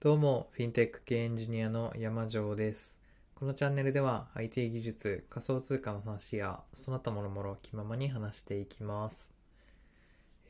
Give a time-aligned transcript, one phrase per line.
[0.00, 2.96] どうも、フィンテック系エンジニアの山城です。
[3.34, 9.34] このチャンネルでは IT 技術、仮想通貨の話や、その他もろもろ気ままに話していきます。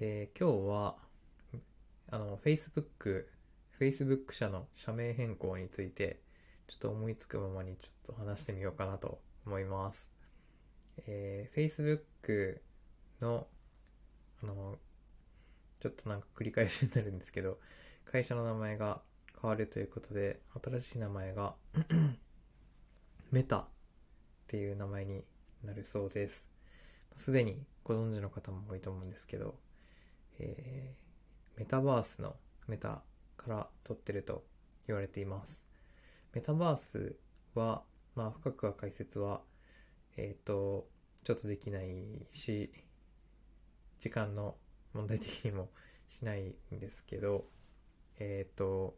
[0.01, 0.97] えー今日は、
[2.11, 3.25] あの、Facebook、
[3.81, 6.21] Facebook 社の社名変更について、
[6.67, 10.13] ちょっと思いつくままにちょっと話してみようかなと思います。
[11.07, 12.61] えー Facebook
[13.23, 13.47] の、
[14.43, 14.79] あの、
[15.81, 17.59] ちょっとなんか繰り返しになるんですけど、
[18.05, 19.01] 会社の名前が
[19.41, 21.55] 変わるということで、新しい名前が
[23.31, 23.67] メタっ
[24.47, 25.25] ていう名前に
[25.65, 26.49] なるそうです。
[27.17, 29.55] すでにご存知の方も多いと思うんですけど、
[30.39, 31.09] えー
[31.59, 32.37] メタバースの
[32.69, 33.03] メタ
[33.37, 34.45] から取ってると
[34.87, 35.65] 言われています。
[36.33, 37.17] メタバース
[37.57, 37.83] は、
[38.15, 39.41] まあ深くは解説は、
[40.17, 40.87] えっ、と、
[41.25, 42.71] ちょっとできないし、
[43.99, 44.55] 時間の
[44.95, 45.69] 問題的にも
[46.09, 47.45] しないんですけど、
[48.21, 48.95] えっ、と、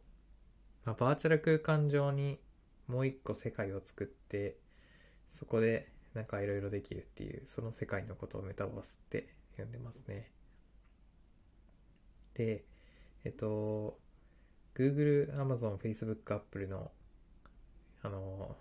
[0.85, 2.39] まあ、バーチャル空間上に
[2.87, 4.57] もう一個世界を作って、
[5.29, 10.31] そこでなんかいろいろできるっていう、その世界のことをメタバースって呼んでますね。
[12.33, 12.65] で、
[13.23, 13.99] えっと、
[14.75, 16.91] Google、Amazon、Facebook、Apple の、
[18.03, 18.57] あの、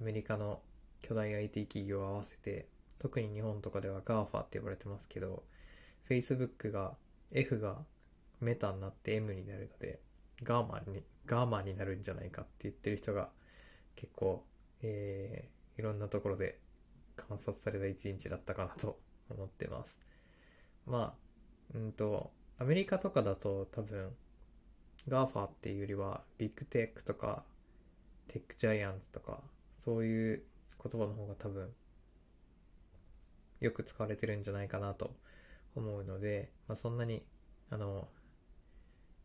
[0.00, 0.60] アメリカの
[1.02, 5.42] 巨大 IT 企業を合わせて、特に日本とかでは GAFA って呼ばれてますけど、
[6.08, 6.94] Facebook が
[7.32, 7.84] F が
[8.40, 10.00] メタになって M になるので、
[10.42, 13.30] ガーマンに、ガーマンになるんじゃないかって言ってる人が
[13.94, 14.44] 結構、
[14.82, 16.58] えー、いろんなところで
[17.16, 18.98] 観察された一日だったかなと
[19.30, 20.00] 思ってます。
[20.86, 21.16] ま
[21.74, 24.14] あ、うんと、アメリカとかだと多分、
[25.08, 27.44] GAFA っていうよりは、ビッグテックとか、
[28.28, 29.42] テックジャイアンツとか、
[29.74, 30.42] そういう
[30.82, 31.72] 言葉の方が多分、
[33.60, 35.14] よく使われてるんじゃないかなと
[35.74, 37.24] 思うので、まあ、そんなに、
[37.70, 38.08] あの、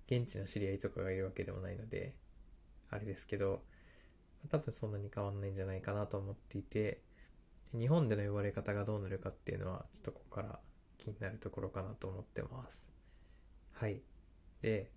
[0.10, 2.16] 現地の知り合いとかがいるわけでもないので、
[2.90, 3.62] あれですけど、
[4.50, 7.02] 多分そんなに変わんないんじゃないかなと思っていて、
[7.78, 10.60] 日本での呼ばれ方がどうなるかっていうのは、ちょっとここから
[10.98, 12.90] 気になるところかなと思ってます。
[13.74, 14.02] はい。
[14.64, 14.92] で、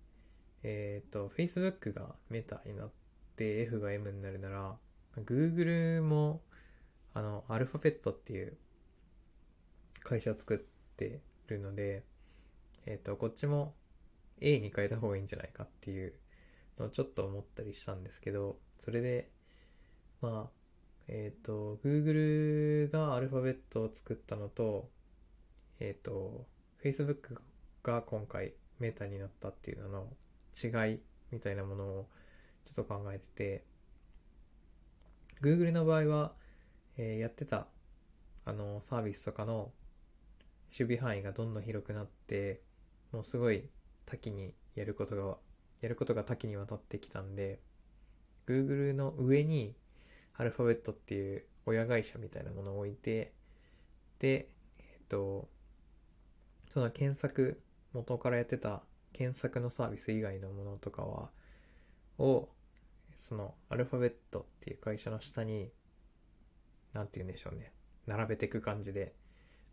[0.63, 2.91] えっ、と、Facebook がメタになっ
[3.35, 4.77] て F が M になるなら、
[5.17, 6.41] Google も、
[7.13, 8.57] あの、アルファベットっていう
[10.01, 10.57] 会社を作っ
[10.97, 12.03] てるので、
[12.87, 13.75] えっ、と、こっちも
[14.41, 16.13] A に変えた方がいいんじゃないかっていう
[16.79, 19.29] のをちょっと思ったりしたんですけど、それで、
[20.21, 20.63] まあ、
[21.07, 24.89] えっ、と、Google がアルファベットを作ったのと、
[25.79, 26.45] えっ、と、
[26.83, 27.39] Facebook
[27.83, 30.07] が今回メータになったっていうのの
[30.61, 30.99] 違い
[31.31, 32.07] みたいなものを
[32.65, 33.65] ちょっと考えてて、
[35.41, 36.33] Google の場合は、
[36.97, 37.67] えーやってた
[38.45, 39.71] あのサービスとかの
[40.77, 42.61] 守備範囲がどんどん広くなって、
[43.11, 43.69] もうすごい
[44.13, 45.37] 多岐にやることが、
[45.81, 47.59] やることが多岐にわたってきたんで、
[48.45, 49.75] Google の上に
[50.35, 53.33] アルファベットっていう親会社みたいなものを置いて、
[54.19, 55.49] で、えっと、
[56.71, 57.59] その検索、
[57.93, 61.31] 元からやってた検索のサービス以外のものとかは、
[62.19, 62.49] を、
[63.17, 65.71] そのアルファベットっていう会社の下に、
[66.93, 67.71] なんて言うんでしょうね。
[68.05, 69.15] 並べていく感じで、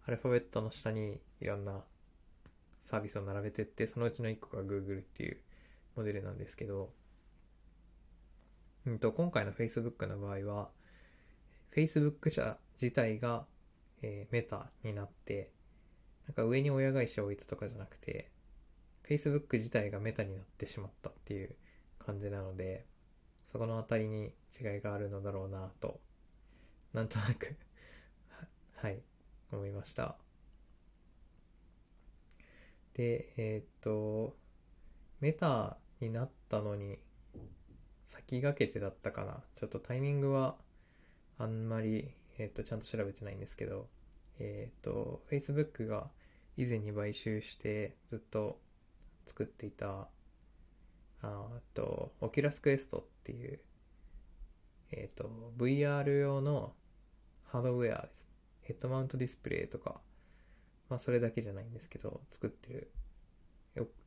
[0.07, 1.85] アルファベットの下にいろんな
[2.81, 5.41] サービスを並べてって、そのうちの1個が Google っていう
[5.97, 6.93] モデルなんですけど、
[8.87, 10.71] うんと、今回の Facebook の場合は、
[11.75, 13.47] Facebook 社自体が、
[14.03, 15.51] えーメタになって、
[16.27, 18.31] なんか上に親会社を置いたとかじゃなくて、
[19.07, 21.57] Facebook 自体がメタになってしまったっていう
[21.99, 22.87] 感じなので、
[23.53, 26.01] そこのあたりに違いがあるのだろうなと、
[26.93, 27.57] なんとなく
[28.29, 28.47] は
[28.89, 29.03] はい、
[29.53, 30.30] 思いました。
[33.01, 34.37] で、えーっと、
[35.21, 36.99] Meta になったのに、
[38.07, 39.43] 先駆けてだったかな。
[39.59, 40.57] ちょっとタイミングは
[41.39, 43.89] あんまり、えーっと、ちゃんと調べてないんですけど、
[44.39, 46.11] えーっと、Facebook が
[46.59, 48.61] 以前に買収してずっと
[49.25, 53.61] 作っていた、あーあと、 Oculus Quest っていう、
[54.93, 56.75] えっ、と、VR 用の
[57.45, 58.29] ハードウェアです。
[58.61, 60.03] ヘッドマウントディスプレイとか、
[60.91, 62.93] まあそれだけじゃないんですけど、作ってる、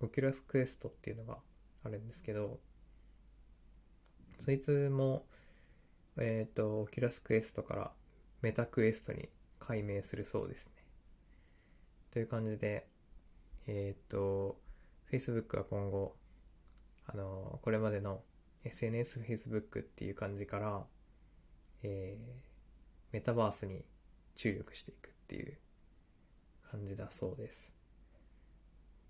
[0.01, 1.39] Oculus Quest っていうのが
[1.83, 2.59] あるんですけど、
[4.39, 5.25] そいつも、
[6.17, 7.91] えっ、と、 Oculus Quest から
[8.41, 10.83] Meta Quest に改名するそうですね。
[12.11, 12.87] という感じで、
[13.65, 14.59] えっ、と、
[15.11, 16.15] Facebook は今後、
[17.07, 18.21] あの、これまでの
[18.65, 20.85] SNS、Facebook っていう感じから、
[21.81, 22.53] えー
[23.13, 23.85] メタバースに
[24.35, 25.57] 注力していくっていう
[26.73, 27.71] 感じだそうです。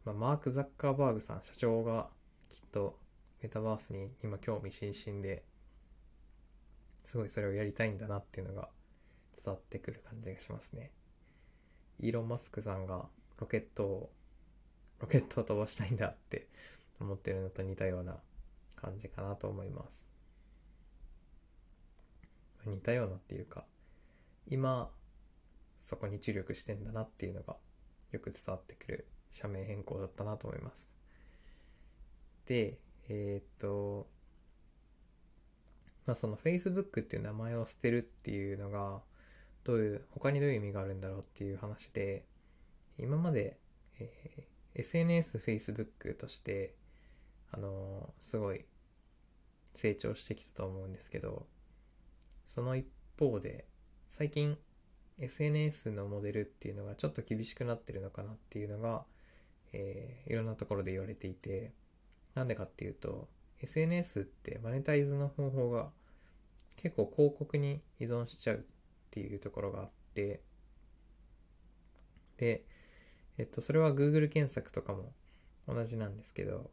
[0.04, 2.10] まあ、マーク・ザッカーバーグさん、社長が
[2.50, 3.00] きっと
[3.42, 5.44] メタバースに今興味津々で
[7.06, 8.68] すごいそれをやりたいんだなっていうのが
[9.34, 10.92] 伝わってくる感じがしますね。
[12.02, 13.06] イーロン・マスクさんが
[13.40, 14.12] ロケットを、
[15.00, 16.50] ロケットを飛ばしたいんだって
[17.00, 18.18] 思ってるのと似たような
[18.76, 20.06] 感じかなと思います。
[22.66, 23.64] 似たようなっていうか、
[24.50, 24.92] 今、
[25.84, 27.58] そこに注力してんだなっていうのが
[28.12, 30.90] よく伝わってくる社名変更だったなと思います。
[32.46, 32.78] で、
[33.10, 34.08] えー、っと、
[36.06, 39.02] まあその Facebook っていう名前を捨てるっていうのが、
[39.64, 42.26] どういう、他にどういう意味があるんだろうっていう話で、
[42.98, 43.58] 今まで、
[44.00, 46.76] えー、SNS Facebook として、
[47.52, 48.66] あのー、すごい
[49.74, 51.46] 成長してきたと思うんですけど、
[52.48, 52.86] その一
[53.20, 53.66] 方で、
[54.08, 54.58] 最近
[55.20, 59.04] SNS のモデルっていうのがちょっと厳しくなってるのかなっていうのが、
[59.72, 61.72] えー、いろんなところで言われていて、
[62.36, 63.28] なんでかっていうと、
[63.62, 65.90] SNS ってマネタイズの方法が
[66.78, 68.60] 結構広告に依存しちゃうっ
[69.12, 70.42] ていうところがあって、
[72.38, 72.66] で、
[73.38, 75.14] えっと、それは Google 検索とかも
[75.68, 76.72] 同じなんですけど、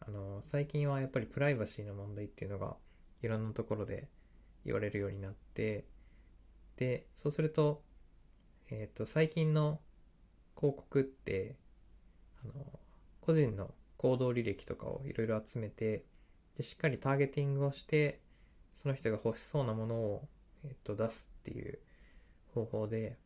[0.00, 2.76] あの、最近はやっぱりプライバシーの問題っていうのが
[3.22, 4.08] いろんなところで
[4.64, 5.84] 言われるようになって、
[6.80, 7.84] で、そうすると、
[8.70, 9.80] えっと、最近の
[10.56, 11.56] 広告って、
[12.44, 12.80] あの、
[13.20, 16.04] 個人の行動履歴とかをいろいろ集めて、
[16.56, 18.20] で、しっかりターゲティングをして、
[18.76, 20.28] その人が欲しそうなものを
[20.64, 21.78] えっと、出すっていう
[22.54, 23.18] 方法で、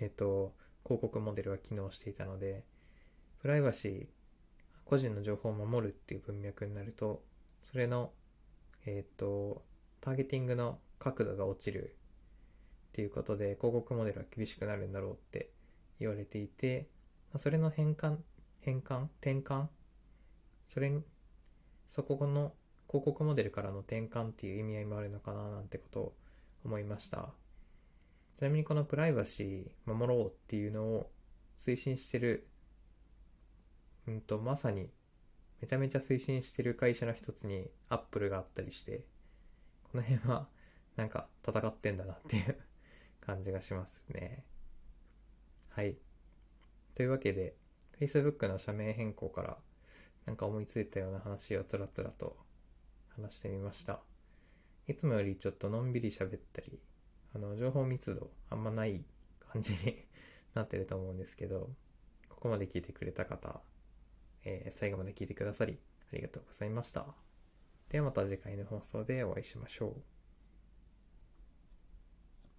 [0.00, 0.54] えっと、
[0.84, 2.64] 広告モデルは機能していたので、
[3.40, 4.06] プライバシー、
[4.84, 7.22] 個人の情報を守るっていう文脈になると、
[7.64, 8.12] それの、
[8.86, 9.64] えっと、
[10.00, 11.96] ターゲティングの角度が落ちる
[12.90, 15.50] っていうことで、広告モデルは厳しくなるんだろうって
[15.98, 16.88] 言われていて、
[17.36, 18.18] それの変換、
[18.60, 19.66] 変換転換
[20.68, 21.02] それに、
[21.88, 22.52] そこの
[22.88, 26.14] 広告モデルからの転換っていう意味合いもあるのかななんてことを
[26.64, 27.30] 思いました。
[28.38, 31.10] ちなみにこのプライバシー守ろうっていうのを
[31.56, 32.48] 推進してる、
[34.06, 34.90] うんと、まさに
[35.60, 39.04] めちゃめちゃ推進してる会社の一つにアップルがあったりして、
[39.90, 40.48] この辺は
[40.96, 42.58] なんか戦ってんだなっていう
[43.20, 44.44] 感じがしますね。
[45.70, 45.96] はい。
[46.94, 47.56] というわけで、
[47.98, 49.58] Facebook の社名変更から
[50.26, 52.36] なんか思いついたような話をつらつらと
[53.16, 54.02] 話してみました。
[54.86, 56.80] いつもよりちょっとのんびり喋ったり、
[57.34, 59.04] あの、情報密度あんまない
[59.40, 60.04] 感じに
[60.54, 61.70] なってると思うんですけど、
[62.28, 63.62] ここまで聞いてくれた方、
[64.44, 65.78] えー、最後まで聞いてくださり、
[66.12, 67.14] ありがとうございました。
[67.88, 70.11] ではまた次回の放送でお会いしましょう。